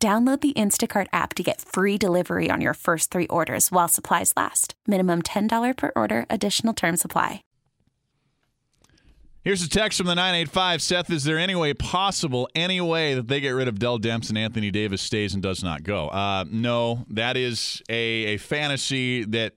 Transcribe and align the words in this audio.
Download 0.00 0.40
the 0.40 0.52
Instacart 0.52 1.08
app 1.12 1.34
to 1.34 1.42
get 1.42 1.60
free 1.60 1.98
delivery 1.98 2.50
on 2.52 2.60
your 2.60 2.74
first 2.74 3.10
three 3.10 3.26
orders 3.26 3.72
while 3.72 3.88
supplies 3.88 4.32
last. 4.36 4.74
Minimum 4.86 5.22
$10 5.22 5.76
per 5.76 5.90
order, 5.96 6.24
additional 6.30 6.72
term 6.72 6.96
supply. 6.96 7.42
Here's 9.42 9.62
a 9.62 9.68
text 9.68 9.98
from 9.98 10.06
the 10.06 10.14
985 10.14 10.82
Seth, 10.82 11.10
is 11.10 11.24
there 11.24 11.38
any 11.38 11.56
way 11.56 11.74
possible, 11.74 12.48
any 12.54 12.80
way 12.80 13.14
that 13.14 13.26
they 13.26 13.40
get 13.40 13.50
rid 13.50 13.66
of 13.66 13.80
Dell 13.80 13.98
Demps 13.98 14.28
and 14.28 14.38
Anthony 14.38 14.70
Davis 14.70 15.02
stays 15.02 15.34
and 15.34 15.42
does 15.42 15.64
not 15.64 15.82
go? 15.82 16.08
Uh, 16.08 16.44
no, 16.48 17.04
that 17.10 17.36
is 17.36 17.82
a, 17.88 17.94
a 17.94 18.36
fantasy 18.36 19.24
that 19.24 19.54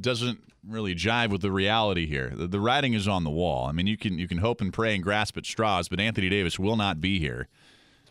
doesn't 0.00 0.40
really 0.66 0.94
jive 0.94 1.28
with 1.28 1.42
the 1.42 1.52
reality 1.52 2.06
here. 2.06 2.32
The, 2.34 2.46
the 2.46 2.60
writing 2.60 2.94
is 2.94 3.06
on 3.06 3.24
the 3.24 3.30
wall. 3.30 3.66
I 3.66 3.72
mean, 3.72 3.86
you 3.86 3.98
can 3.98 4.18
you 4.18 4.28
can 4.28 4.38
hope 4.38 4.62
and 4.62 4.72
pray 4.72 4.94
and 4.94 5.02
grasp 5.02 5.36
at 5.36 5.44
straws, 5.44 5.88
but 5.88 6.00
Anthony 6.00 6.30
Davis 6.30 6.58
will 6.58 6.76
not 6.76 7.00
be 7.02 7.18
here 7.18 7.48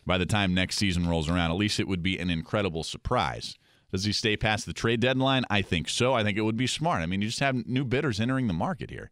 by 0.05 0.17
the 0.17 0.25
time 0.25 0.53
next 0.53 0.77
season 0.77 1.07
rolls 1.07 1.29
around. 1.29 1.51
At 1.51 1.57
least 1.57 1.79
it 1.79 1.87
would 1.87 2.03
be 2.03 2.17
an 2.19 2.29
incredible 2.29 2.83
surprise. 2.83 3.57
Does 3.91 4.05
he 4.05 4.11
stay 4.11 4.35
past 4.35 4.65
the 4.65 4.73
trade 4.73 4.99
deadline? 4.99 5.45
I 5.49 5.61
think 5.61 5.87
so. 5.87 6.13
I 6.13 6.23
think 6.23 6.37
it 6.37 6.41
would 6.41 6.57
be 6.57 6.67
smart. 6.67 7.01
I 7.01 7.05
mean, 7.05 7.21
you 7.21 7.27
just 7.27 7.39
have 7.41 7.67
new 7.67 7.85
bidders 7.85 8.19
entering 8.19 8.47
the 8.47 8.53
market 8.53 8.89
here 8.89 9.11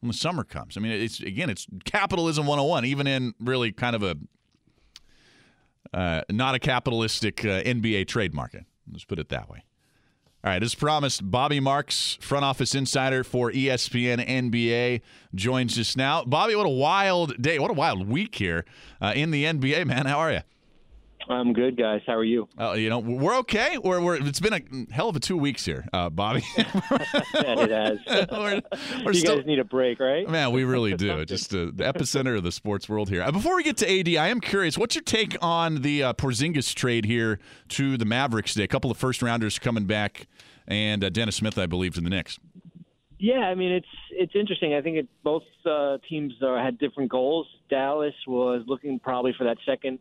when 0.00 0.08
the 0.08 0.16
summer 0.16 0.44
comes. 0.44 0.76
I 0.76 0.80
mean, 0.80 0.92
it's 0.92 1.20
again, 1.20 1.50
it's 1.50 1.66
capitalism 1.84 2.46
101, 2.46 2.84
even 2.84 3.06
in 3.06 3.34
really 3.40 3.72
kind 3.72 3.96
of 3.96 4.02
a 4.02 4.16
uh, 5.92 6.22
not 6.30 6.54
a 6.54 6.58
capitalistic 6.58 7.44
uh, 7.44 7.62
NBA 7.62 8.06
trade 8.06 8.32
market. 8.32 8.64
Let's 8.90 9.04
put 9.04 9.18
it 9.18 9.28
that 9.30 9.48
way. 9.48 9.64
All 10.42 10.50
right, 10.50 10.62
as 10.62 10.74
promised, 10.74 11.30
Bobby 11.30 11.60
Marks, 11.60 12.16
front 12.18 12.46
office 12.46 12.74
insider 12.74 13.22
for 13.22 13.52
ESPN 13.52 14.26
NBA, 14.26 15.02
joins 15.34 15.78
us 15.78 15.96
now. 15.96 16.24
Bobby, 16.24 16.54
what 16.54 16.64
a 16.64 16.70
wild 16.70 17.42
day! 17.42 17.58
What 17.58 17.70
a 17.70 17.74
wild 17.74 18.08
week 18.08 18.36
here 18.36 18.64
uh, 19.02 19.12
in 19.14 19.32
the 19.32 19.44
NBA, 19.44 19.86
man. 19.86 20.06
How 20.06 20.18
are 20.18 20.32
you? 20.32 20.40
I'm 21.30 21.52
good, 21.52 21.76
guys. 21.76 22.00
How 22.06 22.14
are 22.14 22.24
you? 22.24 22.48
Uh, 22.58 22.72
you 22.72 22.90
know, 22.90 22.98
we're 22.98 23.38
okay. 23.38 23.78
We're, 23.78 24.00
we're 24.00 24.16
it's 24.16 24.40
been 24.40 24.52
a 24.52 24.92
hell 24.92 25.08
of 25.08 25.14
a 25.14 25.20
two 25.20 25.36
weeks 25.36 25.64
here, 25.64 25.86
uh, 25.92 26.10
Bobby. 26.10 26.42
it 26.56 27.70
has. 27.70 27.98
we're, 28.32 28.60
we're 29.04 29.12
you 29.12 29.20
still, 29.20 29.36
guys 29.36 29.46
need 29.46 29.60
a 29.60 29.64
break, 29.64 30.00
right? 30.00 30.28
Man, 30.28 30.50
we 30.50 30.64
really 30.64 30.96
do. 30.96 31.24
Just 31.30 31.54
uh, 31.54 31.66
the 31.72 31.84
epicenter 31.84 32.36
of 32.36 32.42
the 32.42 32.50
sports 32.50 32.88
world 32.88 33.08
here. 33.08 33.22
Uh, 33.22 33.30
before 33.30 33.54
we 33.54 33.62
get 33.62 33.76
to 33.76 34.00
AD, 34.00 34.08
I 34.16 34.28
am 34.28 34.40
curious. 34.40 34.76
What's 34.76 34.96
your 34.96 35.04
take 35.04 35.36
on 35.40 35.82
the 35.82 36.02
uh, 36.02 36.12
Porzingis 36.14 36.74
trade 36.74 37.04
here 37.04 37.38
to 37.68 37.96
the 37.96 38.04
Mavericks? 38.04 38.54
Today? 38.54 38.64
A 38.64 38.68
couple 38.68 38.90
of 38.90 38.96
first 38.96 39.22
rounders 39.22 39.60
coming 39.60 39.84
back, 39.84 40.26
and 40.66 41.04
uh, 41.04 41.10
Dennis 41.10 41.36
Smith, 41.36 41.58
I 41.58 41.66
believe, 41.66 41.94
to 41.94 42.00
the 42.00 42.10
Knicks. 42.10 42.40
Yeah, 43.20 43.40
I 43.40 43.54
mean 43.54 43.70
it's 43.70 43.86
it's 44.10 44.32
interesting. 44.34 44.74
I 44.74 44.80
think 44.80 44.96
it, 44.96 45.08
both 45.22 45.44
uh, 45.64 45.98
teams 46.08 46.32
had 46.40 46.78
different 46.78 47.10
goals. 47.10 47.46
Dallas 47.68 48.14
was 48.26 48.64
looking 48.66 48.98
probably 48.98 49.32
for 49.38 49.44
that 49.44 49.58
second 49.64 50.00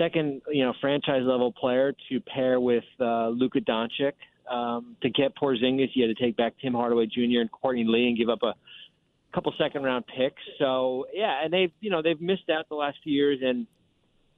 second, 0.00 0.42
you 0.50 0.64
know, 0.64 0.72
franchise 0.80 1.22
level 1.24 1.52
player 1.52 1.92
to 2.08 2.20
pair 2.20 2.60
with 2.60 2.84
uh, 3.00 3.28
Luka 3.28 3.60
Doncic. 3.60 4.12
Um, 4.50 4.96
to 5.02 5.10
get 5.10 5.36
Porzingis, 5.36 5.90
you 5.94 6.08
had 6.08 6.16
to 6.16 6.20
take 6.20 6.36
back 6.36 6.54
Tim 6.60 6.72
Hardaway 6.72 7.06
Jr. 7.06 7.40
and 7.40 7.50
Courtney 7.52 7.84
Lee 7.86 8.08
and 8.08 8.18
give 8.18 8.28
up 8.28 8.42
a 8.42 8.54
couple 9.32 9.52
second 9.58 9.84
round 9.84 10.04
picks. 10.06 10.42
So 10.58 11.06
yeah, 11.12 11.44
and 11.44 11.52
they've 11.52 11.70
you 11.80 11.90
know 11.90 12.02
they've 12.02 12.20
missed 12.20 12.50
out 12.50 12.68
the 12.68 12.74
last 12.74 12.98
few 13.04 13.12
years 13.12 13.38
and 13.42 13.66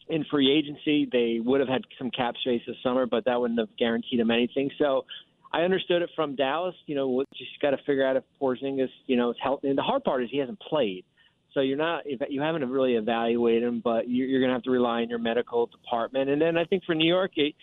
in 0.08 0.24
free 0.30 0.50
agency 0.52 1.08
they 1.10 1.40
would 1.42 1.60
have 1.60 1.68
had 1.68 1.82
some 1.98 2.10
cap 2.10 2.34
space 2.42 2.60
this 2.66 2.76
summer, 2.82 3.06
but 3.06 3.24
that 3.24 3.40
wouldn't 3.40 3.58
have 3.58 3.74
guaranteed 3.78 4.20
them 4.20 4.30
anything. 4.30 4.70
So 4.78 5.06
I 5.52 5.62
understood 5.62 6.02
it 6.02 6.10
from 6.14 6.36
Dallas. 6.36 6.74
You 6.86 6.94
know, 6.94 7.24
just 7.36 7.50
got 7.62 7.70
to 7.70 7.78
figure 7.78 8.06
out 8.06 8.16
if 8.16 8.24
Porzingis, 8.40 8.90
you 9.06 9.16
know, 9.16 9.30
is 9.30 9.36
healthy. 9.42 9.68
And 9.68 9.78
the 9.78 9.82
hard 9.82 10.04
part 10.04 10.22
is 10.22 10.28
he 10.30 10.38
hasn't 10.38 10.60
played. 10.60 11.04
So 11.54 11.60
you're 11.60 11.76
not 11.76 12.04
you 12.28 12.40
haven't 12.40 12.68
really 12.68 12.94
evaluated 12.94 13.64
them, 13.64 13.80
but 13.82 14.08
you're 14.08 14.40
going 14.40 14.50
to 14.50 14.54
have 14.54 14.62
to 14.64 14.70
rely 14.70 15.02
on 15.02 15.08
your 15.08 15.18
medical 15.18 15.66
department. 15.66 16.30
And 16.30 16.40
then 16.40 16.56
I 16.56 16.64
think 16.64 16.84
for 16.84 16.94
New 16.94 17.08
York, 17.08 17.32
it, 17.36 17.54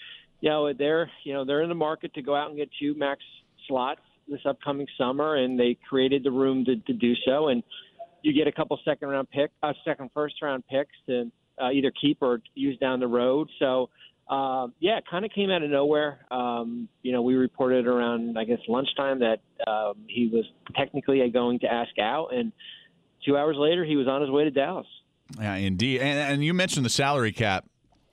you 0.41 0.49
know 0.49 0.71
they're 0.73 1.09
you 1.23 1.33
know 1.33 1.45
they're 1.45 1.61
in 1.63 1.69
the 1.69 1.75
market 1.75 2.13
to 2.13 2.21
go 2.21 2.35
out 2.35 2.49
and 2.49 2.57
get 2.57 2.69
two 2.79 2.95
max 2.97 3.21
slots 3.67 4.01
this 4.27 4.41
upcoming 4.45 4.87
summer, 4.97 5.35
and 5.35 5.59
they 5.59 5.77
created 5.87 6.23
the 6.23 6.31
room 6.31 6.63
to, 6.65 6.75
to 6.75 6.93
do 6.93 7.13
so. 7.25 7.47
And 7.47 7.63
you 8.21 8.33
get 8.33 8.47
a 8.47 8.51
couple 8.51 8.77
second 8.85 9.09
round 9.09 9.29
pick, 9.31 9.51
uh, 9.63 9.73
second 9.83 10.11
first 10.13 10.35
round 10.41 10.63
picks 10.69 10.93
to 11.07 11.31
uh, 11.61 11.71
either 11.71 11.91
keep 11.99 12.19
or 12.21 12.41
use 12.55 12.77
down 12.77 12.99
the 12.99 13.07
road. 13.07 13.49
So. 13.59 13.89
Uh, 14.29 14.67
yeah, 14.79 14.99
it 14.99 15.03
kind 15.09 15.25
of 15.25 15.31
came 15.31 15.49
out 15.49 15.63
of 15.63 15.71
nowhere. 15.71 16.19
Um, 16.29 16.87
you 17.01 17.11
know, 17.11 17.23
we 17.23 17.33
reported 17.33 17.87
around, 17.87 18.37
I 18.37 18.43
guess, 18.43 18.59
lunchtime 18.67 19.21
that 19.21 19.39
um, 19.65 19.95
he 20.07 20.29
was 20.31 20.45
technically 20.77 21.27
going 21.33 21.57
to 21.61 21.65
ask 21.65 21.97
out, 21.99 22.27
and 22.31 22.51
two 23.29 23.37
hours 23.37 23.55
later, 23.57 23.85
he 23.85 23.95
was 23.95 24.07
on 24.07 24.21
his 24.21 24.31
way 24.31 24.43
to 24.43 24.51
Dallas. 24.51 24.87
Yeah, 25.39 25.55
indeed. 25.55 26.01
And, 26.01 26.33
and 26.33 26.43
you 26.43 26.53
mentioned 26.53 26.85
the 26.85 26.89
salary 26.89 27.31
cap. 27.31 27.65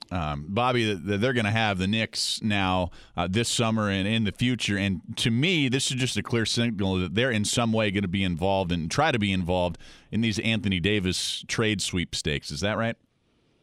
Um, 0.09 0.45
Bobby, 0.47 0.93
that 0.93 1.19
they're 1.19 1.33
going 1.33 1.45
to 1.45 1.51
have 1.51 1.79
the 1.79 1.87
Knicks 1.87 2.41
now 2.41 2.91
uh, 3.17 3.27
this 3.29 3.49
summer 3.49 3.89
and 3.89 4.07
in 4.07 4.23
the 4.23 4.31
future. 4.31 4.77
And 4.77 5.01
to 5.17 5.29
me, 5.29 5.67
this 5.67 5.91
is 5.91 5.97
just 5.97 6.15
a 6.15 6.23
clear 6.23 6.45
signal 6.45 6.97
that 6.99 7.13
they're 7.13 7.31
in 7.31 7.43
some 7.43 7.73
way 7.73 7.91
going 7.91 8.03
to 8.03 8.07
be 8.07 8.23
involved 8.23 8.71
and 8.71 8.89
try 8.89 9.11
to 9.11 9.19
be 9.19 9.33
involved 9.33 9.77
in 10.09 10.21
these 10.21 10.39
Anthony 10.39 10.79
Davis 10.79 11.43
trade 11.49 11.81
sweepstakes. 11.81 12.51
Is 12.51 12.61
that 12.61 12.77
right? 12.77 12.95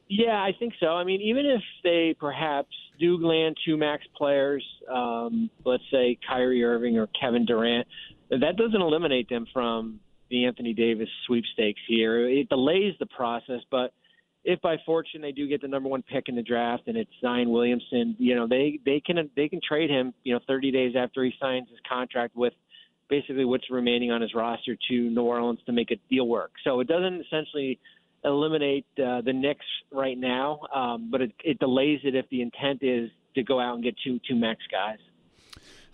Yeah, 0.08 0.36
I 0.36 0.52
think 0.58 0.74
so. 0.78 0.88
I 0.88 1.04
mean, 1.04 1.22
even 1.22 1.46
if 1.46 1.62
they 1.82 2.14
perhaps 2.20 2.76
do 3.00 3.16
land 3.16 3.56
two 3.64 3.78
max 3.78 4.04
players, 4.14 4.62
um, 4.92 5.48
let's 5.64 5.84
say 5.90 6.18
Kyrie 6.28 6.62
Irving 6.62 6.98
or 6.98 7.08
Kevin 7.18 7.46
Durant, 7.46 7.88
that 8.28 8.56
doesn't 8.56 8.82
eliminate 8.82 9.30
them 9.30 9.46
from 9.50 9.98
the 10.34 10.46
Anthony 10.46 10.74
Davis 10.74 11.08
sweepstakes 11.26 11.80
here. 11.86 12.28
It 12.28 12.48
delays 12.48 12.94
the 12.98 13.06
process, 13.06 13.60
but 13.70 13.92
if 14.44 14.60
by 14.60 14.76
fortune 14.84 15.22
they 15.22 15.30
do 15.30 15.48
get 15.48 15.62
the 15.62 15.68
number 15.68 15.88
one 15.88 16.02
pick 16.02 16.24
in 16.28 16.34
the 16.34 16.42
draft 16.42 16.82
and 16.88 16.96
it's 16.96 17.10
Zion 17.20 17.50
Williamson, 17.50 18.16
you 18.18 18.34
know 18.34 18.48
they 18.48 18.80
they 18.84 19.00
can 19.00 19.30
they 19.36 19.48
can 19.48 19.60
trade 19.66 19.90
him, 19.90 20.12
you 20.24 20.34
know, 20.34 20.40
30 20.46 20.72
days 20.72 20.94
after 20.98 21.22
he 21.22 21.32
signs 21.40 21.68
his 21.70 21.78
contract 21.88 22.34
with 22.34 22.52
basically 23.08 23.44
what's 23.44 23.70
remaining 23.70 24.10
on 24.10 24.20
his 24.20 24.34
roster 24.34 24.76
to 24.90 24.94
New 25.10 25.22
Orleans 25.22 25.60
to 25.66 25.72
make 25.72 25.92
a 25.92 25.96
deal 26.10 26.26
work. 26.26 26.50
So 26.64 26.80
it 26.80 26.88
doesn't 26.88 27.20
essentially 27.20 27.78
eliminate 28.24 28.86
uh, 28.98 29.20
the 29.20 29.32
Knicks 29.32 29.66
right 29.92 30.18
now, 30.18 30.60
um, 30.74 31.10
but 31.12 31.20
it, 31.20 31.32
it 31.44 31.58
delays 31.60 32.00
it 32.02 32.14
if 32.16 32.28
the 32.30 32.42
intent 32.42 32.82
is 32.82 33.10
to 33.36 33.44
go 33.44 33.60
out 33.60 33.76
and 33.76 33.84
get 33.84 33.94
two 34.02 34.18
two 34.28 34.34
max 34.34 34.60
guys. 34.70 34.98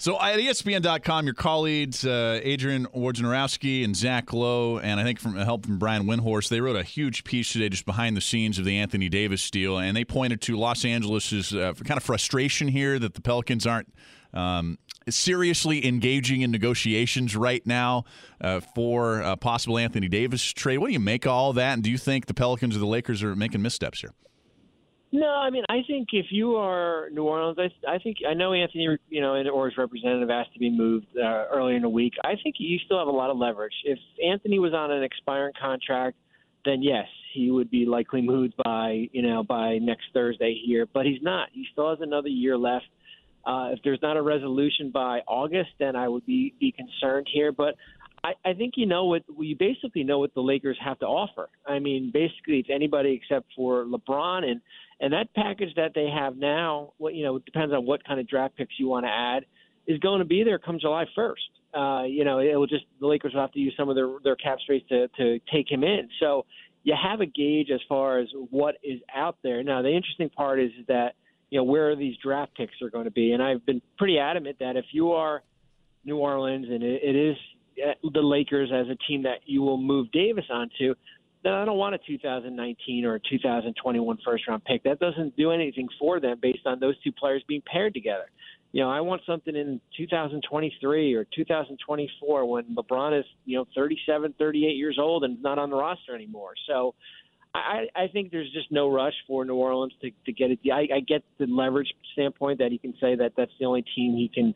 So 0.01 0.19
at 0.19 0.39
ESPN.com, 0.39 1.27
your 1.27 1.35
colleagues, 1.35 2.07
uh, 2.07 2.41
Adrian 2.43 2.87
Wojnarowski 2.87 3.85
and 3.85 3.95
Zach 3.95 4.33
Lowe, 4.33 4.79
and 4.79 4.99
I 4.99 5.05
think 5.05 5.19
from 5.19 5.37
help 5.37 5.67
from 5.67 5.79
Brian 5.79 6.05
Windhorst, 6.05 6.49
they 6.49 6.63
wrote 6.63 6.77
a 6.77 6.83
huge 6.83 7.23
piece 7.23 7.53
today 7.53 7.69
just 7.69 7.85
behind 7.85 8.17
the 8.17 8.23
scenes 8.23 8.59
of 8.59 8.65
the 8.65 8.79
Anthony 8.79 9.11
Davis 9.11 9.51
deal, 9.51 9.77
and 9.77 9.95
they 9.95 10.07
pointed 10.07 10.41
to 10.41 10.57
Los 10.57 10.87
Angeles's 10.87 11.55
uh, 11.55 11.75
kind 11.85 11.99
of 11.99 12.03
frustration 12.03 12.69
here 12.69 12.99
that 12.99 13.13
the 13.13 13.21
Pelicans 13.21 13.67
aren't 13.67 13.93
um, 14.33 14.79
seriously 15.11 15.87
engaging 15.87 16.41
in 16.41 16.51
negotiations 16.51 17.37
right 17.37 17.67
now 17.67 18.05
uh, 18.41 18.61
for 18.61 19.21
a 19.21 19.37
possible 19.37 19.77
Anthony 19.77 20.09
Davis 20.09 20.43
trade. 20.43 20.79
What 20.79 20.87
do 20.87 20.95
you 20.95 20.99
make 20.99 21.27
of 21.27 21.33
all 21.33 21.53
that, 21.53 21.75
and 21.75 21.83
do 21.83 21.91
you 21.91 21.99
think 21.99 22.25
the 22.25 22.33
Pelicans 22.33 22.75
or 22.75 22.79
the 22.79 22.87
Lakers 22.87 23.23
are 23.23 23.37
making 23.37 23.61
missteps 23.61 24.01
here? 24.01 24.15
No, 25.13 25.27
I 25.27 25.51
mean, 25.51 25.65
I 25.69 25.79
think 25.89 26.09
if 26.13 26.27
you 26.31 26.55
are 26.55 27.09
New 27.11 27.25
Orleans, 27.25 27.59
I, 27.59 27.95
I 27.95 27.99
think 27.99 28.19
I 28.29 28.35
know 28.35 28.53
Anthony, 28.53 28.97
you 29.09 29.21
know, 29.21 29.35
or 29.51 29.69
his 29.69 29.77
representative 29.77 30.31
asked 30.31 30.53
to 30.53 30.61
be 30.61 30.71
moved 30.71 31.07
uh, 31.17 31.47
earlier 31.53 31.75
in 31.75 31.83
the 31.83 31.89
week. 31.89 32.13
I 32.25 32.35
think 32.43 32.57
you 32.59 32.79
still 32.85 32.99
have 32.99 33.09
a 33.09 33.13
lot 33.13 33.29
of 33.29 33.37
leverage. 33.37 33.75
If 33.85 33.99
Anthony 34.25 34.61
was 34.61 34.73
on 34.73 34.93
an 34.93 35.03
expiring 35.03 35.53
contract, 35.61 36.17
then 36.65 36.81
yes, 36.83 37.07
he 37.35 37.51
would 37.51 37.71
be 37.71 37.87
likely 37.87 38.23
moved 38.23 38.55
by, 38.63 39.09
you 39.13 39.23
know, 39.23 39.43
by 39.43 39.79
next 39.79 40.05
Thursday 40.15 40.61
here. 40.65 40.87
But 40.93 41.07
he's 41.07 41.23
not. 41.23 41.49
He 41.53 41.67
still 41.73 41.91
has 41.91 41.99
another 42.01 42.29
year 42.29 42.57
left. 42.57 42.87
Uh, 43.45 43.71
if 43.73 43.81
there's 43.83 44.03
not 44.03 44.17
a 44.17 44.23
resolution 44.23 44.91
by 44.93 45.21
August, 45.27 45.71
then 45.81 45.97
I 45.97 46.07
would 46.07 46.27
be 46.27 46.55
be 46.61 46.71
concerned 46.71 47.27
here. 47.33 47.51
But 47.51 47.75
I, 48.23 48.33
I 48.45 48.53
think 48.55 48.75
you 48.77 48.87
know 48.87 49.07
what 49.07 49.23
we 49.35 49.55
basically 49.55 50.05
know 50.05 50.19
what 50.19 50.35
the 50.35 50.41
Lakers 50.41 50.79
have 50.85 50.99
to 51.01 51.07
offer. 51.07 51.49
I 51.67 51.79
mean, 51.79 52.11
basically 52.13 52.59
it's 52.59 52.69
anybody 52.73 53.21
except 53.21 53.47
for 53.57 53.85
LeBron 53.85 54.45
and 54.45 54.61
and 55.01 55.15
that 55.15 55.33
package 55.35 55.75
that 55.77 55.93
they 55.95 56.09
have 56.09 56.37
now, 56.37 56.93
what 56.99 57.15
you 57.15 57.25
know, 57.25 57.37
it 57.37 57.45
depends 57.45 57.73
on 57.73 57.87
what 57.87 58.05
kind 58.05 58.21
of 58.21 58.29
draft 58.29 58.57
picks 58.57 58.75
you 58.79 58.89
want 58.89 59.07
to 59.07 59.11
add, 59.11 59.47
is 59.87 59.99
going 59.99 60.19
to 60.19 60.27
be 60.27 60.45
there 60.45 60.59
come 60.59 60.79
July 60.79 61.07
1st. 61.17 61.33
Uh, 61.73 62.05
you 62.05 62.25
know, 62.25 62.41
it 62.41 62.55
will 62.55 62.67
just 62.67 62.85
the 63.01 63.07
Lakers 63.07 63.33
will 63.33 63.41
have 63.41 63.53
to 63.53 63.61
use 63.61 63.75
some 63.77 63.89
of 63.89 63.95
their 63.95 64.09
their 64.23 64.37
cap 64.37 64.59
space 64.61 64.83
to 64.89 65.09
to 65.17 65.41
take 65.53 65.71
him 65.71 65.85
in. 65.85 66.09
So 66.21 66.45
you 66.83 66.95
have 67.01 67.21
a 67.21 67.27
gauge 67.27 67.71
as 67.73 67.81
far 67.89 68.19
as 68.19 68.29
what 68.51 68.77
is 68.83 69.01
out 69.15 69.37
there. 69.43 69.63
Now 69.63 69.83
the 69.83 69.91
interesting 69.91 70.29
part 70.31 70.61
is 70.61 70.71
that 70.89 71.15
you 71.51 71.59
know, 71.59 71.65
where 71.65 71.91
are 71.91 71.97
these 71.97 72.17
draft 72.23 72.57
picks 72.57 72.81
are 72.81 72.91
going 72.91 73.05
to 73.05 73.11
be. 73.11 73.33
And 73.33 73.43
I've 73.43 73.65
been 73.67 73.83
pretty 73.99 74.19
adamant 74.19 74.59
that 74.61 74.77
if 74.77 74.87
you 74.93 75.13
are 75.13 75.43
New 76.05 76.17
Orleans 76.17 76.67
and 76.69 76.83
it, 76.83 77.03
it 77.03 77.17
is 77.17 77.37
Uh, 77.79 77.93
the 78.13 78.21
Lakers 78.21 78.71
as 78.75 78.87
a 78.89 78.97
team 79.07 79.23
that 79.23 79.39
you 79.47 79.63
will 79.63 79.79
move 79.79 80.11
Davis 80.13 80.45
onto, 80.51 80.95
then 81.43 81.53
I 81.53 81.65
don't 81.65 81.79
want 81.79 81.95
a 81.95 81.99
2019 82.07 83.05
or 83.05 83.15
a 83.15 83.21
2021 83.21 84.19
first 84.25 84.47
round 84.49 84.65
pick. 84.65 84.83
That 84.83 84.99
doesn't 84.99 85.37
do 85.37 85.51
anything 85.51 85.89
for 85.99 86.21
them 86.21 86.39
based 86.41 86.67
on 86.67 86.81
those 86.81 87.01
two 87.03 87.13
players 87.13 87.43
being 87.49 87.63
paired 87.71 87.95
together. 87.95 88.27
You 88.73 88.83
know, 88.83 88.91
I 88.91 89.01
want 89.01 89.23
something 89.27 89.57
in 89.57 89.81
2023 89.97 91.15
or 91.15 91.27
2024 91.35 92.45
when 92.45 92.77
LeBron 92.77 93.19
is, 93.19 93.25
you 93.45 93.57
know, 93.57 93.67
37, 93.75 94.35
38 94.39 94.77
years 94.77 94.97
old 95.01 95.25
and 95.25 95.43
not 95.43 95.59
on 95.59 95.71
the 95.71 95.77
roster 95.77 96.15
anymore. 96.15 96.53
So 96.69 96.95
I, 97.53 97.87
I 97.97 98.07
think 98.07 98.31
there's 98.31 98.53
just 98.53 98.71
no 98.71 98.89
rush 98.89 99.15
for 99.27 99.45
New 99.45 99.57
Orleans 99.57 99.93
to, 100.03 100.11
to 100.27 100.33
get 100.33 100.53
it. 100.53 100.61
I, 100.73 100.87
I 100.97 101.01
get 101.01 101.25
the 101.39 101.47
leverage 101.47 101.93
standpoint 102.13 102.59
that 102.59 102.71
he 102.71 102.79
can 102.79 102.95
say 103.01 103.17
that 103.17 103.33
that's 103.37 103.51
the 103.59 103.67
only 103.67 103.85
team 103.97 104.15
he 104.15 104.31
can 104.33 104.55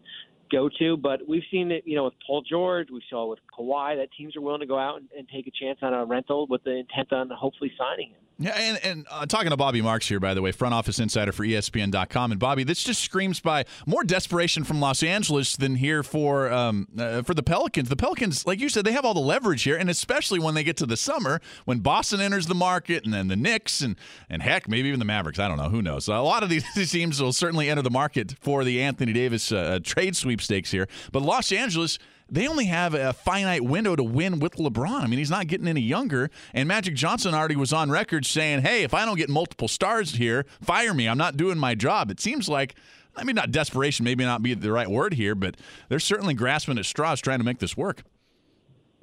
go 0.51 0.69
to. 0.79 0.97
But 0.97 1.21
we've 1.29 1.43
seen 1.51 1.71
it, 1.71 1.85
you 1.87 1.97
know, 1.97 2.05
with 2.05 2.15
Paul 2.27 2.43
George, 2.43 2.89
we 2.91 3.03
saw 3.11 3.29
with 3.29 3.41
Kawhi 3.57 3.97
that 3.97 4.09
teams 4.17 4.37
are 4.37 4.41
willing 4.41 4.61
to 4.61 4.67
go 4.67 4.79
out 4.79 4.99
and, 4.99 5.09
and 5.17 5.29
take 5.29 5.47
a 5.47 5.51
chance 5.51 5.79
on 5.83 5.93
a 5.95 6.05
rental 6.05 6.47
with 6.49 6.65
the 6.65 6.77
intent 6.77 7.13
on 7.13 7.31
hopefully 7.31 7.73
signing 7.79 8.11
him. 8.11 8.17
Yeah, 8.37 8.51
and, 8.59 8.79
and 8.83 9.07
uh, 9.13 9.27
talking 9.27 9.51
to 9.51 9.57
Bobby 9.57 9.81
Marks 9.81 10.09
here, 10.09 10.19
by 10.19 10.35
the 10.35 10.43
way, 10.43 10.51
front 10.51 10.75
office 10.75 10.99
insider 10.99 11.31
for 11.31 11.45
ESPN.com. 11.45 12.33
And 12.33 12.41
Bobby, 12.41 12.65
this 12.65 12.83
just 12.83 13.01
screams 13.01 13.39
by 13.39 13.65
more 13.87 14.03
desperation 14.03 14.65
from 14.65 14.81
Los 14.81 15.05
Angeles 15.05 15.55
than 15.55 15.77
here 15.77 16.03
for 16.03 16.53
um, 16.53 16.89
uh, 16.99 17.23
for 17.23 17.33
the 17.33 17.45
Pelicans. 17.45 17.89
The 17.89 17.97
Pelicans, 17.97 18.45
like 18.45 18.59
you 18.59 18.69
said, 18.69 18.85
they 18.85 18.93
have 18.93 19.05
all 19.05 19.15
the 19.15 19.21
leverage 19.21 19.63
here, 19.63 19.77
and 19.77 19.89
especially 19.89 20.41
when 20.41 20.55
they 20.55 20.65
get 20.65 20.77
to 20.79 20.87
the 20.87 20.97
summer, 20.97 21.41
when 21.65 21.79
Boston 21.79 22.21
enters 22.21 22.47
the 22.47 22.57
market, 22.57 23.05
and 23.05 23.15
then 23.15 23.29
the 23.29 23.37
Knicks, 23.37 23.81
and 23.81 23.95
and 24.29 24.43
heck, 24.43 24.69
maybe 24.69 24.89
even 24.89 24.99
the 24.99 25.05
Mavericks. 25.05 25.39
I 25.39 25.47
don't 25.47 25.59
know. 25.59 25.69
Who 25.69 25.81
knows? 25.81 26.09
A 26.09 26.19
lot 26.19 26.43
of 26.43 26.49
these 26.49 26.65
teams 26.91 27.23
will 27.23 27.33
certainly 27.33 27.71
enter 27.71 27.83
the 27.83 27.91
market 27.91 28.35
for 28.41 28.65
the 28.65 28.83
Anthony 28.83 29.13
Davis 29.13 29.53
uh, 29.53 29.79
trade 29.85 30.17
sweepstakes 30.35 30.71
here. 30.71 30.89
But 31.13 31.23
Los 31.23 31.53
Angeles 31.53 31.99
they 32.27 32.49
only 32.49 32.65
have 32.65 32.95
a 32.95 33.13
finite 33.13 33.63
window 33.63 33.95
to 33.95 34.03
win 34.03 34.39
with 34.41 34.55
LeBron. 34.55 35.03
I 35.03 35.07
mean, 35.07 35.19
he's 35.19 35.31
not 35.31 35.47
getting 35.47 35.69
any 35.69 35.83
younger. 35.83 36.31
And 36.55 36.67
Magic 36.67 36.95
Johnson 36.95 37.35
already 37.35 37.55
was 37.55 37.71
on 37.71 37.91
record 37.91 38.25
saying, 38.25 38.63
hey, 38.63 38.83
if 38.83 38.95
I 38.95 39.05
don't 39.05 39.19
get 39.19 39.29
multiple 39.29 39.69
stars 39.69 40.15
here, 40.15 40.47
fire 40.63 40.95
me. 40.95 41.07
I'm 41.07 41.19
not 41.19 41.37
doing 41.37 41.59
my 41.59 41.75
job. 41.75 42.11
It 42.11 42.21
seems 42.21 42.49
like, 42.49 42.77
I 43.15 43.25
mean, 43.25 43.37
not 43.37 43.51
desperation, 43.51 44.05
maybe 44.05 44.25
not 44.25 44.43
be 44.43 44.55
the 44.55 44.73
right 44.73 44.89
word 44.89 45.13
here, 45.13 45.35
but 45.35 45.59
they're 45.91 46.01
certainly 46.01 46.33
grasping 46.33 46.79
at 46.79 46.87
straws 46.87 47.21
trying 47.21 47.41
to 47.41 47.45
make 47.45 47.59
this 47.59 47.77
work. 47.77 48.03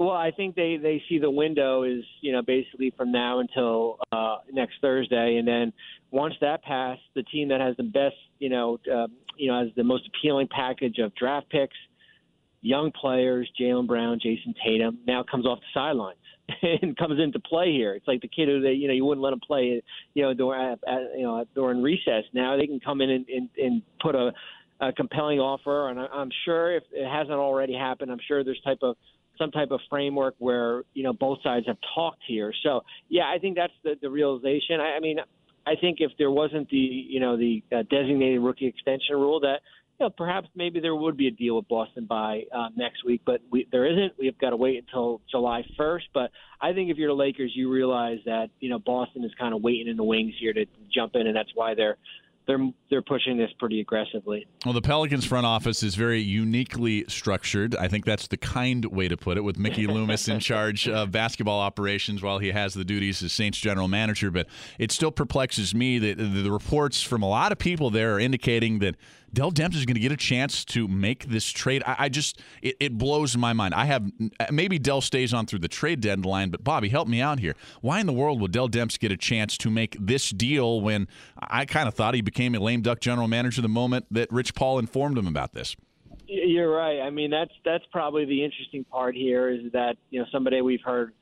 Well, 0.02 0.16
I 0.16 0.32
think 0.32 0.56
they 0.56 0.78
they 0.82 1.00
see 1.08 1.20
the 1.20 1.30
window 1.30 1.84
is 1.84 2.04
you 2.22 2.32
know 2.32 2.42
basically 2.42 2.92
from 2.98 3.12
now 3.12 3.38
until 3.38 4.00
uh, 4.12 4.38
next 4.52 4.74
Thursday, 4.82 5.38
and 5.38 5.48
then 5.48 5.72
once 6.10 6.34
that 6.42 6.64
passed, 6.64 7.04
the 7.14 7.22
team 7.22 7.50
that 7.50 7.62
has 7.62 7.78
the 7.78 7.84
best 7.84 8.16
you 8.40 8.50
know 8.50 8.80
uh, 8.92 9.06
you 9.38 9.52
know 9.52 9.64
has 9.64 9.70
the 9.76 9.84
most 9.84 10.08
appealing 10.08 10.48
package 10.48 10.98
of 10.98 11.14
draft 11.14 11.48
picks, 11.52 11.78
young 12.62 12.92
players, 13.00 13.48
Jaylen 13.62 13.86
Brown, 13.86 14.20
Jayson 14.20 14.56
Tatum, 14.66 14.98
now 15.06 15.22
comes 15.22 15.46
off 15.46 15.60
the 15.60 15.66
sidelines 15.72 16.18
and 16.82 16.98
comes 16.98 17.20
into 17.20 17.40
play 17.40 17.72
here. 17.72 17.94
It's 17.94 18.08
like 18.08 18.22
the 18.22 18.28
kid 18.28 18.48
who 18.48 18.60
they, 18.60 18.72
you 18.72 18.88
know 18.88 18.96
you 18.96 19.06
wouldn't 19.06 19.24
let 19.24 19.34
him 19.34 19.42
play, 19.46 19.84
you 20.16 20.24
know, 20.24 20.34
during 20.34 20.60
at, 20.64 20.80
you 21.16 21.28
know 21.28 21.46
during 21.54 21.80
recess. 21.80 22.24
Now 22.34 22.58
they 22.58 22.66
can 22.66 22.80
come 22.80 23.02
in 23.02 23.12
and, 23.12 23.26
and, 23.30 23.50
and 23.56 23.82
put 24.02 24.16
a, 24.16 24.32
a 24.80 24.94
compelling 24.94 25.40
offer, 25.40 25.90
and 25.90 26.00
I'm 26.00 26.32
sure 26.44 26.76
if 26.76 26.86
it 26.92 27.08
hasn't 27.08 27.38
already 27.38 27.76
happened, 27.76 28.12
I'm 28.12 28.20
sure 28.28 28.44
there's 28.44 28.62
type 28.62 28.80
of 28.82 28.98
some 29.42 29.52
type 29.52 29.72
of 29.72 29.80
framework 29.90 30.36
where 30.38 30.84
you 30.94 31.04
know 31.04 31.14
both 31.14 31.40
sides 31.42 31.66
have 31.68 31.78
talked 31.96 32.22
here. 32.28 32.54
So 32.64 32.82
yeah, 33.10 33.32
I 33.34 33.40
think 33.40 33.56
that's 33.56 33.74
the, 33.84 33.96
the 34.00 34.10
realization. 34.10 34.80
I, 34.80 34.98
I 34.98 35.00
mean, 35.00 35.18
I 35.66 35.74
think 35.80 35.98
if 36.00 36.12
there 36.18 36.32
wasn't 36.32 36.70
the 36.70 36.78
you 36.78 37.20
know 37.20 37.38
the 37.38 37.64
uh, 37.72 37.84
designated 37.90 38.42
rookie 38.42 38.68
extension 38.68 39.16
rule 39.16 39.40
that 39.42 39.62
you 40.02 40.08
know, 40.08 40.10
perhaps 40.10 40.48
maybe 40.56 40.80
there 40.80 40.96
would 40.96 41.16
be 41.16 41.28
a 41.28 41.32
deal 41.32 41.58
with 41.58 41.68
Boston 41.68 42.06
by 42.06 42.42
uh, 42.56 42.70
next 42.76 43.06
week, 43.06 43.22
but 43.24 43.40
we, 43.52 43.68
there 43.72 43.86
isn't. 43.86 44.14
We've 44.18 44.38
got 44.40 44.50
to 44.50 44.56
wait 44.56 44.84
until 44.84 45.22
July 45.30 45.64
1st. 45.80 46.06
But 46.12 46.32
I 46.60 46.74
think 46.74 46.90
if 46.90 46.98
you're 46.98 47.10
the 47.10 47.16
Lakers, 47.16 47.52
you 47.54 47.72
realize 47.72 48.18
that 48.26 48.50
you 48.60 48.70
know 48.70 48.80
Boston 48.80 49.24
is 49.24 49.32
kind 49.40 49.54
of 49.54 49.62
waiting 49.62 49.88
in 49.88 49.98
the 49.98 50.04
wings 50.04 50.34
here 50.40 50.54
to 50.54 50.66
jump 50.92 51.16
in, 51.16 51.28
and 51.28 51.36
that's 51.36 51.52
why 51.54 51.76
they're 51.76 51.98
they're 52.48 52.72
they're 52.90 53.02
pushing 53.02 53.38
this 53.38 53.50
pretty 53.60 53.80
aggressively. 53.80 54.48
Well, 54.66 54.74
the 54.74 54.82
Pelicans 54.82 55.26
front 55.26 55.46
office 55.46 55.84
is 55.84 55.96
very 55.96 56.22
uniquely 56.22 57.06
structured. 57.08 57.76
I 57.76 57.88
think 57.88 58.06
that's 58.06 58.28
the 58.28 58.38
kind 58.38 58.86
way 58.86 59.08
to 59.08 59.16
put 59.16 59.38
it, 59.38 59.42
with 59.42 59.58
Mickey 59.58 59.88
Loomis 59.88 60.28
in 60.28 60.40
charge 60.40 60.88
of 60.88 61.12
basketball 61.12 61.60
operations 61.60 62.22
while 62.22 62.40
he 62.40 62.52
has 62.52 62.74
the 62.74 62.84
duties 62.84 63.22
as 63.24 63.32
Saints 63.32 63.60
general 63.60 63.88
manager. 63.88 64.32
But 64.32 64.48
it 64.80 64.92
still 64.92 65.12
perplexes 65.12 65.74
me 65.74 66.00
that 66.00 66.18
the 66.18 66.52
reports 66.52 67.02
from 67.02 67.22
a 67.22 67.30
lot 67.30 67.52
of 67.52 67.58
people 67.58 67.90
there 67.90 68.16
are 68.16 68.20
indicating 68.20 68.80
that 68.80 68.96
Dell 69.34 69.52
Demps 69.52 69.76
is 69.76 69.86
going 69.86 69.96
to 69.96 70.02
get 70.02 70.12
a 70.12 70.18
chance 70.18 70.66
to 70.66 70.88
make 70.88 71.26
this 71.26 71.50
trade. 71.50 71.84
I, 71.86 71.96
I 72.00 72.10
just 72.10 72.42
it, 72.62 72.76
it, 72.80 72.98
blows 72.98 73.38
my 73.38 73.54
mind. 73.54 73.74
I 73.74 73.86
have 73.86 74.12
maybe 74.52 74.78
Dell 74.78 75.02
stays 75.02 75.34
on 75.34 75.46
through 75.46 75.60
the 75.60 75.68
trade 75.68 76.02
deadline, 76.02 76.50
but 76.50 76.64
Bobby, 76.64 76.90
help 76.90 77.08
me 77.08 77.22
out 77.22 77.40
here. 77.40 77.56
Why 77.82 78.00
in 78.00 78.08
the 78.08 78.14
world 78.14 78.42
would 78.42 78.52
Dell 78.52 78.70
Demps 78.70 79.00
get 79.00 79.12
a 79.12 79.18
chance 79.18 79.58
to 79.60 79.70
make 79.70 79.96
this 80.00 80.30
deal 80.32 80.82
when 80.82 81.08
I 81.40 81.66
kind 81.66 81.88
of 81.88 81.94
thought 81.94 82.14
he 82.14 82.22
became 82.22 82.56
a 82.56 82.60
lame 82.60 82.82
duck 82.82 83.00
general 83.00 83.28
manager 83.28 83.62
the 83.62 83.70
moment 83.70 84.06
that 84.12 84.32
Rich 84.32 84.54
Paul 84.54 84.80
informed 84.80 85.18
him 85.18 85.28
about 85.28 85.54
this? 85.54 85.76
You're 86.28 86.72
right. 86.74 87.02
I 87.02 87.10
mean, 87.10 87.30
that's 87.30 87.54
that's 87.66 87.84
probably 87.92 88.26
the 88.26 88.44
interesting 88.44 88.84
part 88.86 89.16
here 89.16 89.50
is 89.50 89.72
that 89.74 89.98
you 90.10 90.20
know 90.20 90.26
somebody 90.32 90.62
we've 90.62 90.82
heard 90.84 91.14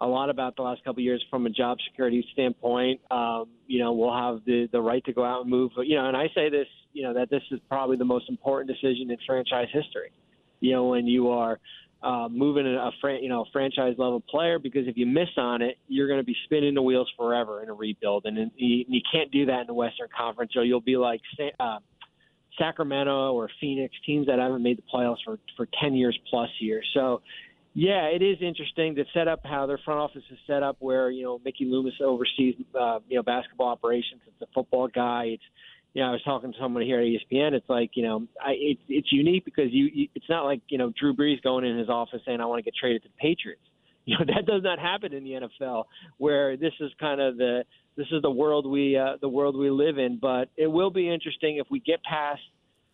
a 0.00 0.06
lot 0.06 0.30
about 0.30 0.56
the 0.56 0.62
last 0.62 0.82
couple 0.82 1.00
of 1.00 1.04
years 1.04 1.24
from 1.30 1.46
a 1.46 1.50
job 1.50 1.78
security 1.88 2.26
standpoint. 2.32 3.00
Um, 3.10 3.48
you 3.66 3.78
know, 3.78 3.92
we'll 3.92 4.16
have 4.16 4.40
the 4.44 4.68
the 4.72 4.80
right 4.80 5.04
to 5.04 5.12
go 5.12 5.24
out 5.24 5.42
and 5.42 5.50
move. 5.50 5.72
You 5.76 5.96
know, 5.96 6.06
and 6.06 6.16
I 6.16 6.28
say 6.34 6.48
this, 6.48 6.66
you 6.92 7.02
know, 7.02 7.14
that 7.14 7.30
this 7.30 7.42
is 7.50 7.60
probably 7.68 7.96
the 7.96 8.04
most 8.04 8.28
important 8.28 8.68
decision 8.68 9.10
in 9.10 9.16
franchise 9.26 9.68
history. 9.72 10.12
You 10.60 10.72
know, 10.72 10.88
when 10.88 11.06
you 11.06 11.30
are 11.30 11.58
uh, 12.02 12.28
moving 12.30 12.66
a 12.66 12.90
fran- 13.00 13.22
you 13.22 13.28
know 13.28 13.44
franchise 13.52 13.94
level 13.98 14.20
player, 14.20 14.58
because 14.58 14.86
if 14.86 14.96
you 14.96 15.06
miss 15.06 15.28
on 15.36 15.62
it, 15.62 15.76
you're 15.88 16.08
going 16.08 16.20
to 16.20 16.24
be 16.24 16.36
spinning 16.44 16.74
the 16.74 16.82
wheels 16.82 17.10
forever 17.16 17.62
in 17.62 17.68
a 17.68 17.74
rebuild, 17.74 18.26
and, 18.26 18.38
and 18.38 18.50
you, 18.56 18.84
you 18.88 19.00
can't 19.12 19.30
do 19.30 19.46
that 19.46 19.62
in 19.62 19.66
the 19.66 19.74
Western 19.74 20.08
Conference, 20.16 20.52
or 20.56 20.64
you'll 20.64 20.80
be 20.80 20.96
like. 20.96 21.20
Uh, 21.58 21.78
Sacramento 22.58 23.32
or 23.32 23.48
Phoenix, 23.58 23.94
teams 24.04 24.26
that 24.26 24.38
haven't 24.38 24.62
made 24.62 24.76
the 24.76 24.82
playoffs 24.92 25.18
for 25.24 25.38
for 25.56 25.66
10 25.80 25.94
years 25.94 26.18
plus 26.28 26.50
here. 26.58 26.82
So 26.92 27.22
yeah, 27.74 28.06
it 28.06 28.20
is 28.20 28.38
interesting 28.40 28.96
to 28.96 29.04
set 29.14 29.28
up 29.28 29.40
how 29.44 29.66
their 29.66 29.78
front 29.78 30.00
office 30.00 30.24
is 30.30 30.38
set 30.46 30.62
up, 30.62 30.76
where 30.80 31.10
you 31.10 31.22
know 31.22 31.40
Mickey 31.44 31.64
Loomis 31.64 31.94
oversees 32.04 32.56
uh, 32.78 32.98
you 33.08 33.16
know 33.16 33.22
basketball 33.22 33.68
operations. 33.68 34.20
It's 34.26 34.42
a 34.42 34.52
football 34.52 34.88
guy. 34.88 35.34
It's 35.34 35.42
you 35.94 36.02
know 36.02 36.08
I 36.08 36.12
was 36.12 36.22
talking 36.22 36.52
to 36.52 36.58
someone 36.58 36.82
here 36.82 37.00
at 37.00 37.06
ESPN. 37.06 37.52
It's 37.52 37.68
like 37.68 37.90
you 37.94 38.02
know 38.02 38.26
I, 38.40 38.52
it's 38.52 38.82
it's 38.88 39.12
unique 39.12 39.44
because 39.44 39.68
you, 39.70 39.88
you 39.92 40.08
it's 40.14 40.28
not 40.28 40.44
like 40.44 40.60
you 40.68 40.78
know 40.78 40.92
Drew 40.98 41.14
Brees 41.14 41.42
going 41.42 41.64
in 41.64 41.78
his 41.78 41.88
office 41.88 42.20
saying 42.26 42.40
I 42.40 42.46
want 42.46 42.58
to 42.58 42.64
get 42.64 42.74
traded 42.74 43.02
to 43.02 43.08
the 43.08 43.14
Patriots. 43.20 43.62
You 44.06 44.16
know 44.18 44.24
that 44.34 44.46
does 44.46 44.62
not 44.62 44.78
happen 44.78 45.12
in 45.12 45.24
the 45.24 45.32
NFL, 45.32 45.84
where 46.16 46.56
this 46.56 46.72
is 46.80 46.90
kind 46.98 47.20
of 47.20 47.36
the 47.36 47.64
this 47.96 48.06
is 48.10 48.22
the 48.22 48.30
world 48.30 48.66
we 48.66 48.96
uh, 48.96 49.18
the 49.20 49.28
world 49.28 49.56
we 49.56 49.70
live 49.70 49.98
in. 49.98 50.18
But 50.20 50.48
it 50.56 50.66
will 50.66 50.90
be 50.90 51.08
interesting 51.12 51.58
if 51.58 51.66
we 51.70 51.80
get 51.80 52.02
past 52.02 52.40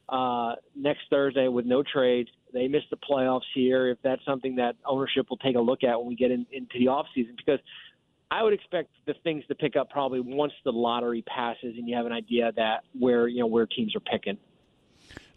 uh, 0.08 0.56
next 0.74 1.02
Thursday 1.08 1.46
with 1.46 1.64
no 1.64 1.84
trades 1.84 2.28
they 2.56 2.68
missed 2.68 2.88
the 2.90 2.96
playoffs 2.96 3.48
here. 3.54 3.88
If 3.88 3.98
that's 4.02 4.24
something 4.24 4.56
that 4.56 4.76
ownership 4.86 5.26
will 5.28 5.36
take 5.36 5.56
a 5.56 5.60
look 5.60 5.84
at 5.84 5.98
when 5.98 6.08
we 6.08 6.16
get 6.16 6.30
in, 6.30 6.46
into 6.52 6.78
the 6.78 6.88
off 6.88 7.06
season, 7.14 7.34
because 7.36 7.60
I 8.30 8.42
would 8.42 8.52
expect 8.52 8.90
the 9.06 9.14
things 9.22 9.44
to 9.48 9.54
pick 9.54 9.76
up 9.76 9.90
probably 9.90 10.20
once 10.20 10.52
the 10.64 10.72
lottery 10.72 11.22
passes 11.22 11.74
and 11.76 11.88
you 11.88 11.96
have 11.96 12.06
an 12.06 12.12
idea 12.12 12.52
that 12.56 12.84
where 12.98 13.28
you 13.28 13.40
know 13.40 13.46
where 13.46 13.66
teams 13.66 13.94
are 13.94 14.00
picking. 14.00 14.36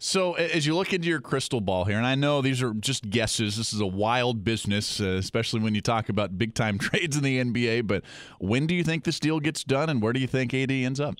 So, 0.02 0.32
as 0.32 0.66
you 0.66 0.74
look 0.74 0.94
into 0.94 1.08
your 1.08 1.20
crystal 1.20 1.60
ball 1.60 1.84
here, 1.84 1.98
and 1.98 2.06
I 2.06 2.14
know 2.14 2.40
these 2.40 2.62
are 2.62 2.72
just 2.72 3.10
guesses, 3.10 3.58
this 3.58 3.74
is 3.74 3.80
a 3.80 3.86
wild 3.86 4.44
business, 4.44 4.98
uh, 4.98 5.16
especially 5.18 5.60
when 5.60 5.74
you 5.74 5.82
talk 5.82 6.08
about 6.08 6.38
big 6.38 6.54
time 6.54 6.78
trades 6.78 7.16
in 7.16 7.22
the 7.22 7.42
NBA. 7.42 7.86
But 7.86 8.02
when 8.38 8.66
do 8.66 8.74
you 8.74 8.82
think 8.82 9.04
this 9.04 9.20
deal 9.20 9.40
gets 9.40 9.62
done, 9.62 9.90
and 9.90 10.00
where 10.00 10.12
do 10.12 10.20
you 10.20 10.26
think 10.26 10.54
AD 10.54 10.70
ends 10.70 11.00
up? 11.00 11.16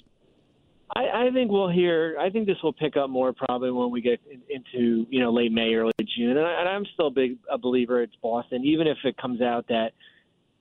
I, 0.96 1.26
I 1.26 1.30
think 1.30 1.52
we'll 1.52 1.68
hear. 1.68 2.16
I 2.18 2.30
think 2.30 2.46
this 2.46 2.56
will 2.62 2.72
pick 2.72 2.96
up 2.96 3.10
more 3.10 3.32
probably 3.32 3.70
when 3.70 3.90
we 3.90 4.00
get 4.00 4.18
in, 4.28 4.40
into 4.48 5.06
you 5.10 5.20
know 5.20 5.30
late 5.30 5.52
May, 5.52 5.74
early 5.74 5.92
June. 6.16 6.36
And, 6.36 6.46
I, 6.46 6.60
and 6.60 6.68
I'm 6.68 6.86
still 6.94 7.08
a 7.08 7.12
big 7.12 7.36
a 7.50 7.58
believer 7.58 8.02
it's 8.02 8.16
Boston, 8.22 8.64
even 8.64 8.86
if 8.86 8.96
it 9.04 9.16
comes 9.18 9.42
out 9.42 9.66
that 9.68 9.92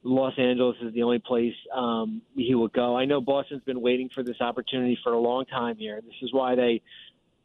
Los 0.03 0.34
Angeles 0.38 0.77
is 0.82 0.94
the 0.94 1.03
only 1.03 1.20
place 1.20 1.53
um, 1.75 2.22
he 2.36 2.56
will 2.56 2.70
go. 2.70 2.96
I 2.96 3.06
know 3.06 3.20
Boston's 3.20 3.63
been 3.63 3.82
waiting 3.82 4.10
for 4.13 4.24
this 4.24 4.39
opportunity 4.39 4.98
for 5.03 5.13
a 5.13 5.20
long 5.20 5.46
time 5.46 5.75
here. 5.77 6.00
This 6.01 6.15
is 6.22 6.34
why 6.34 6.56
they 6.56 6.82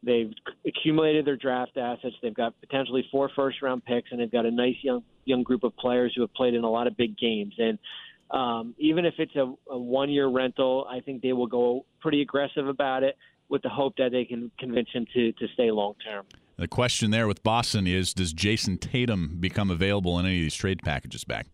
they've 0.03 0.31
accumulated 0.65 1.25
their 1.25 1.35
draft 1.35 1.75
assets. 1.77 2.15
They've 2.21 2.33
got 2.33 2.59
potentially 2.61 3.05
four 3.11 3.29
first 3.35 3.61
round 3.61 3.83
picks, 3.83 4.11
and 4.11 4.21
they've 4.21 4.31
got 4.31 4.45
a 4.45 4.51
nice 4.51 4.75
young 4.81 5.03
young 5.25 5.43
group 5.43 5.63
of 5.63 5.75
players 5.75 6.13
who 6.15 6.21
have 6.21 6.33
played 6.33 6.53
in 6.53 6.63
a 6.63 6.69
lot 6.69 6.87
of 6.87 6.95
big 6.95 7.17
games. 7.17 7.53
And 7.57 7.77
um, 8.31 8.75
even 8.77 9.05
if 9.05 9.15
it's 9.17 9.35
a, 9.35 9.53
a 9.69 9.77
one 9.77 10.09
year 10.09 10.27
rental, 10.27 10.87
I 10.89 11.01
think 11.01 11.21
they 11.21 11.33
will 11.33 11.47
go 11.47 11.85
pretty 11.99 12.21
aggressive 12.21 12.67
about 12.67 13.03
it 13.03 13.17
with 13.49 13.61
the 13.61 13.69
hope 13.69 13.95
that 13.97 14.11
they 14.11 14.25
can 14.25 14.51
convince 14.57 14.89
him 14.91 15.05
to, 15.13 15.31
to 15.33 15.47
stay 15.53 15.71
long 15.71 15.95
term. 16.03 16.25
The 16.57 16.67
question 16.67 17.11
there 17.11 17.27
with 17.27 17.43
Boston 17.43 17.85
is 17.85 18.13
Does 18.13 18.33
Jayson 18.33 18.77
Tatum 18.77 19.37
become 19.39 19.69
available 19.69 20.17
in 20.19 20.25
any 20.25 20.37
of 20.37 20.41
these 20.43 20.55
trade 20.55 20.81
packages 20.83 21.25
back? 21.25 21.47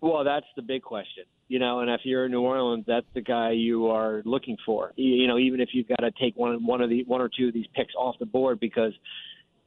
Well, 0.00 0.24
that's 0.24 0.46
the 0.56 0.62
big 0.62 0.82
question, 0.82 1.24
you 1.48 1.58
know. 1.58 1.80
And 1.80 1.90
if 1.90 2.00
you're 2.04 2.24
in 2.24 2.32
New 2.32 2.40
Orleans, 2.40 2.84
that's 2.86 3.06
the 3.14 3.20
guy 3.20 3.50
you 3.50 3.88
are 3.88 4.22
looking 4.24 4.56
for. 4.64 4.92
You, 4.96 5.26
know, 5.26 5.38
even 5.38 5.60
if 5.60 5.70
you've 5.72 5.88
got 5.88 6.00
to 6.00 6.10
take 6.18 6.36
one 6.36 6.64
one 6.64 6.80
of 6.80 6.88
the 6.88 7.04
one 7.04 7.20
or 7.20 7.28
two 7.28 7.48
of 7.48 7.54
these 7.54 7.66
picks 7.74 7.94
off 7.94 8.16
the 8.18 8.26
board 8.26 8.60
because 8.60 8.92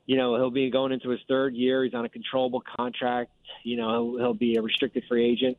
you 0.08 0.18
know 0.18 0.36
he'll 0.36 0.50
be 0.50 0.72
going 0.72 0.92
into 0.92 1.10
his 1.10 1.20
third 1.28 1.54
year. 1.54 1.84
He's 1.84 1.94
on 1.94 2.06
a 2.06 2.10
controllable 2.10 2.64
contract. 2.76 3.32
You 3.64 3.78
know, 3.78 3.92
he'll, 3.92 4.18
he'll 4.18 4.34
be 4.34 4.56
a 4.58 4.62
restricted 4.62 5.04
free 5.08 5.30
agent, 5.30 5.58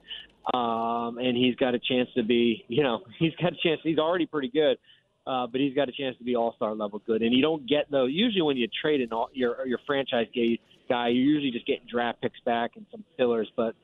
um, 0.52 1.18
and 1.18 1.36
he's 1.36 1.54
got 1.54 1.74
a 1.74 1.78
chance 1.78 2.08
to 2.16 2.24
be. 2.24 2.64
You 2.66 2.82
know, 2.82 3.02
he's 3.20 3.34
got 3.40 3.52
a 3.52 3.56
chance. 3.62 3.80
He's 3.84 3.98
already 3.98 4.26
pretty 4.26 4.48
good. 4.48 4.78
Uh, 5.26 5.46
but 5.46 5.58
he's 5.58 5.74
got 5.74 5.88
a 5.88 5.92
chance 5.92 6.14
to 6.18 6.24
be 6.24 6.36
all-star 6.36 6.74
level 6.74 7.00
good, 7.06 7.22
and 7.22 7.32
you 7.32 7.40
don't 7.40 7.66
get 7.66 7.90
though. 7.90 8.04
Usually, 8.04 8.42
when 8.42 8.58
you 8.58 8.68
trade 8.82 9.00
an 9.00 9.10
all, 9.10 9.30
your 9.32 9.66
your 9.66 9.78
franchise 9.86 10.26
guy, 10.34 11.08
you're 11.08 11.24
usually 11.24 11.50
just 11.50 11.66
getting 11.66 11.86
draft 11.90 12.20
picks 12.20 12.38
back 12.44 12.72
and 12.76 12.84
some 12.90 13.04
fillers. 13.16 13.50
But 13.56 13.74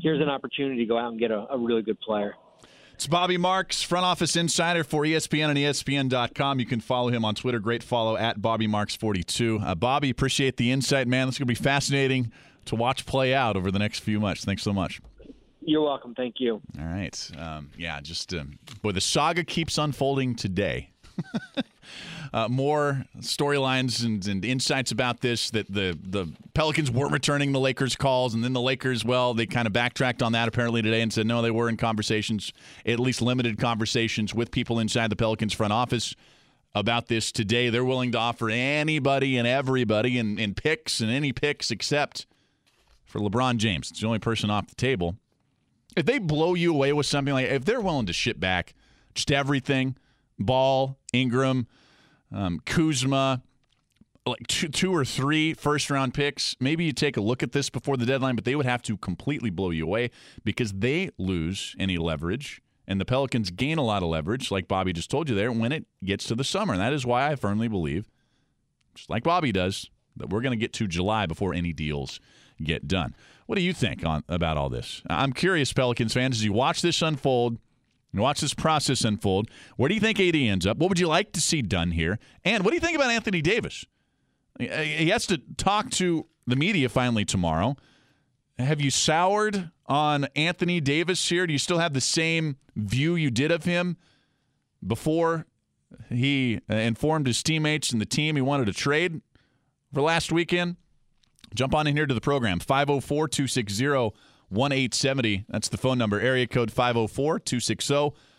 here's 0.00 0.20
an 0.20 0.28
opportunity 0.28 0.78
to 0.78 0.86
go 0.86 0.98
out 0.98 1.10
and 1.10 1.20
get 1.20 1.30
a, 1.30 1.46
a 1.50 1.58
really 1.58 1.82
good 1.82 2.00
player. 2.00 2.34
It's 2.94 3.06
Bobby 3.06 3.36
Marks, 3.36 3.82
front 3.82 4.06
office 4.06 4.36
insider 4.36 4.82
for 4.82 5.02
ESPN 5.02 5.50
and 5.50 5.58
ESPN.com. 5.58 6.60
You 6.60 6.64
can 6.64 6.80
follow 6.80 7.08
him 7.10 7.26
on 7.26 7.34
Twitter. 7.34 7.58
Great 7.58 7.82
follow 7.82 8.16
at 8.16 8.40
Bobby 8.40 8.66
Marks42. 8.66 9.62
Uh, 9.62 9.74
Bobby, 9.74 10.08
appreciate 10.08 10.56
the 10.56 10.72
insight, 10.72 11.06
man. 11.06 11.26
This 11.28 11.34
is 11.34 11.38
going 11.40 11.48
to 11.48 11.60
be 11.60 11.62
fascinating 11.62 12.32
to 12.64 12.74
watch 12.74 13.04
play 13.04 13.34
out 13.34 13.54
over 13.54 13.70
the 13.70 13.78
next 13.78 13.98
few 13.98 14.18
months. 14.18 14.46
Thanks 14.46 14.62
so 14.62 14.72
much. 14.72 15.02
You're 15.60 15.82
welcome. 15.82 16.14
Thank 16.14 16.36
you. 16.38 16.62
All 16.78 16.86
right. 16.86 17.30
Um, 17.38 17.70
yeah, 17.76 18.00
just, 18.00 18.32
um, 18.32 18.58
boy, 18.80 18.92
the 18.92 19.00
saga 19.02 19.44
keeps 19.44 19.76
unfolding 19.76 20.34
today. 20.34 20.90
uh, 22.32 22.48
more 22.48 23.04
storylines 23.20 24.04
and, 24.04 24.26
and, 24.26 24.44
insights 24.44 24.90
about 24.90 25.20
this 25.20 25.50
that 25.50 25.72
the 25.72 25.98
the 26.02 26.26
Pelicans 26.54 26.90
weren't 26.90 27.12
returning 27.12 27.52
the 27.52 27.60
Lakers 27.60 27.96
calls, 27.96 28.34
and 28.34 28.44
then 28.44 28.52
the 28.52 28.60
Lakers, 28.60 29.04
well, 29.04 29.34
they 29.34 29.46
kind 29.46 29.66
of 29.66 29.72
backtracked 29.72 30.22
on 30.22 30.32
that 30.32 30.48
apparently 30.48 30.82
today 30.82 31.00
and 31.00 31.12
said 31.12 31.26
no, 31.26 31.42
they 31.42 31.50
were 31.50 31.68
in 31.68 31.76
conversations, 31.76 32.52
at 32.84 33.00
least 33.00 33.22
limited 33.22 33.58
conversations 33.58 34.34
with 34.34 34.50
people 34.50 34.78
inside 34.78 35.10
the 35.10 35.16
Pelicans 35.16 35.52
front 35.52 35.72
office 35.72 36.14
about 36.74 37.08
this 37.08 37.32
today. 37.32 37.70
They're 37.70 37.84
willing 37.84 38.12
to 38.12 38.18
offer 38.18 38.50
anybody 38.50 39.38
and 39.38 39.46
everybody 39.46 40.18
and, 40.18 40.38
and 40.38 40.56
picks 40.56 41.00
and 41.00 41.10
any 41.10 41.32
picks 41.32 41.70
except 41.70 42.26
for 43.04 43.20
LeBron 43.20 43.56
James. 43.56 43.90
It's 43.90 44.00
the 44.00 44.06
only 44.06 44.18
person 44.18 44.50
off 44.50 44.68
the 44.68 44.74
table. 44.74 45.16
If 45.96 46.04
they 46.04 46.18
blow 46.18 46.54
you 46.54 46.74
away 46.74 46.92
with 46.92 47.06
something 47.06 47.32
like 47.32 47.46
if 47.46 47.64
they're 47.64 47.80
willing 47.80 48.06
to 48.06 48.12
ship 48.12 48.38
back 48.38 48.74
just 49.14 49.32
everything 49.32 49.96
Ball, 50.38 50.98
Ingram, 51.16 51.66
um, 52.32 52.60
Kuzma, 52.64 53.42
like 54.24 54.46
two, 54.48 54.68
two 54.68 54.94
or 54.94 55.04
three 55.04 55.54
first 55.54 55.90
round 55.90 56.14
picks. 56.14 56.56
Maybe 56.60 56.84
you 56.84 56.92
take 56.92 57.16
a 57.16 57.20
look 57.20 57.42
at 57.42 57.52
this 57.52 57.70
before 57.70 57.96
the 57.96 58.06
deadline, 58.06 58.34
but 58.34 58.44
they 58.44 58.56
would 58.56 58.66
have 58.66 58.82
to 58.82 58.96
completely 58.96 59.50
blow 59.50 59.70
you 59.70 59.84
away 59.84 60.10
because 60.44 60.72
they 60.72 61.10
lose 61.18 61.74
any 61.78 61.96
leverage. 61.96 62.60
And 62.88 63.00
the 63.00 63.04
Pelicans 63.04 63.50
gain 63.50 63.78
a 63.78 63.82
lot 63.84 64.02
of 64.02 64.08
leverage, 64.08 64.50
like 64.50 64.68
Bobby 64.68 64.92
just 64.92 65.10
told 65.10 65.28
you 65.28 65.34
there, 65.34 65.50
when 65.50 65.72
it 65.72 65.86
gets 66.04 66.24
to 66.26 66.36
the 66.36 66.44
summer. 66.44 66.72
And 66.72 66.80
that 66.80 66.92
is 66.92 67.04
why 67.04 67.30
I 67.30 67.34
firmly 67.34 67.66
believe, 67.66 68.08
just 68.94 69.10
like 69.10 69.24
Bobby 69.24 69.50
does, 69.50 69.90
that 70.16 70.30
we're 70.30 70.40
going 70.40 70.52
to 70.52 70.56
get 70.56 70.72
to 70.74 70.86
July 70.86 71.26
before 71.26 71.52
any 71.52 71.72
deals 71.72 72.20
get 72.62 72.86
done. 72.88 73.14
What 73.46 73.56
do 73.56 73.62
you 73.62 73.72
think 73.72 74.04
on 74.04 74.24
about 74.28 74.56
all 74.56 74.68
this? 74.68 75.02
I'm 75.08 75.32
curious, 75.32 75.72
Pelicans 75.72 76.14
fans, 76.14 76.36
as 76.36 76.44
you 76.44 76.52
watch 76.52 76.80
this 76.80 77.02
unfold, 77.02 77.58
and 78.12 78.20
watch 78.22 78.40
this 78.40 78.54
process 78.54 79.04
unfold. 79.04 79.50
Where 79.76 79.88
do 79.88 79.94
you 79.94 80.00
think 80.00 80.18
AD 80.18 80.34
ends 80.34 80.66
up? 80.66 80.78
What 80.78 80.88
would 80.88 80.98
you 80.98 81.08
like 81.08 81.32
to 81.32 81.40
see 81.40 81.62
done 81.62 81.90
here? 81.90 82.18
And 82.44 82.64
what 82.64 82.70
do 82.70 82.76
you 82.76 82.80
think 82.80 82.96
about 82.96 83.10
Anthony 83.10 83.42
Davis? 83.42 83.84
He 84.58 85.10
has 85.10 85.26
to 85.26 85.38
talk 85.56 85.90
to 85.92 86.26
the 86.46 86.56
media 86.56 86.88
finally 86.88 87.24
tomorrow. 87.24 87.76
Have 88.58 88.80
you 88.80 88.90
soured 88.90 89.70
on 89.84 90.28
Anthony 90.34 90.80
Davis 90.80 91.28
here? 91.28 91.46
Do 91.46 91.52
you 91.52 91.58
still 91.58 91.78
have 91.78 91.92
the 91.92 92.00
same 92.00 92.56
view 92.74 93.16
you 93.16 93.30
did 93.30 93.52
of 93.52 93.64
him 93.64 93.98
before 94.86 95.46
he 96.08 96.60
informed 96.68 97.26
his 97.26 97.42
teammates 97.42 97.92
and 97.92 98.00
the 98.00 98.06
team 98.06 98.36
he 98.36 98.42
wanted 98.42 98.64
to 98.66 98.72
trade 98.72 99.20
for 99.92 100.00
last 100.00 100.32
weekend? 100.32 100.76
Jump 101.54 101.74
on 101.74 101.86
in 101.86 101.96
here 101.96 102.06
to 102.06 102.14
the 102.14 102.20
program 102.20 102.58
504 102.60 103.28
260 103.28 104.12
1870. 104.48 105.44
That's 105.48 105.68
the 105.68 105.76
phone 105.76 105.98
number. 105.98 106.20
Area 106.20 106.46
code 106.46 106.70
504 106.70 107.40
260 107.40 107.94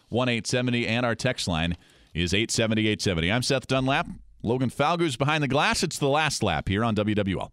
1870. 0.10 0.88
And 0.88 1.06
our 1.06 1.16
text 1.16 1.48
line 1.48 1.78
is 2.14 2.34
870 2.34 2.82
870. 2.82 3.32
I'm 3.32 3.44
Seth 3.44 3.68
Dunlap. 3.68 4.08
Logan 4.44 4.70
Falgo's 4.70 5.18
behind 5.18 5.44
the 5.44 5.48
glass. 5.48 5.84
It's 5.84 5.98
the 5.98 6.08
last 6.08 6.44
lap 6.44 6.70
here 6.70 6.84
on 6.84 6.96
WWL. 6.96 7.52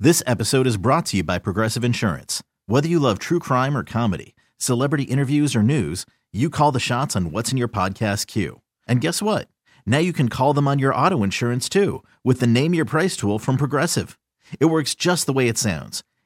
This 0.00 0.22
episode 0.26 0.66
is 0.66 0.76
brought 0.76 1.06
to 1.06 1.18
you 1.18 1.24
by 1.24 1.38
Progressive 1.38 1.84
Insurance. 1.84 2.42
Whether 2.66 2.88
you 2.88 2.98
love 2.98 3.18
true 3.18 3.38
crime 3.38 3.76
or 3.76 3.84
comedy, 3.84 4.34
celebrity 4.56 5.04
interviews 5.04 5.56
or 5.56 5.62
news, 5.62 6.06
you 6.32 6.50
call 6.50 6.72
the 6.72 6.80
shots 6.80 7.16
on 7.16 7.30
what's 7.30 7.52
in 7.52 7.58
your 7.58 7.68
podcast 7.68 8.26
queue. 8.26 8.60
And 8.86 9.00
guess 9.00 9.22
what? 9.22 9.48
Now 9.86 9.98
you 9.98 10.12
can 10.12 10.28
call 10.28 10.54
them 10.54 10.68
on 10.68 10.78
your 10.78 10.94
auto 10.94 11.22
insurance 11.22 11.68
too 11.68 12.02
with 12.22 12.40
the 12.40 12.46
Name 12.46 12.74
Your 12.74 12.84
Price 12.84 13.16
tool 13.16 13.38
from 13.38 13.56
Progressive. 13.56 14.18
It 14.60 14.66
works 14.66 14.94
just 14.94 15.26
the 15.26 15.32
way 15.32 15.48
it 15.48 15.58
sounds 15.58 16.02